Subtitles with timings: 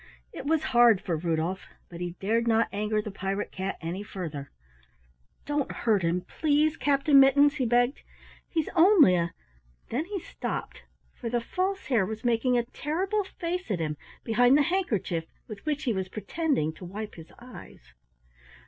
[0.33, 4.49] It was hard for Rudolf, but he dared not anger the pirate cat any further.
[5.45, 8.01] "Don't hurt him, please, Captain Mittens," he begged.
[8.49, 9.35] "He's only a"
[9.91, 10.81] Then he stopped,
[11.13, 15.63] for the False Hare was making a terrible face at him behind the handkerchief with
[15.67, 17.93] which he was pretending to wipe his eyes.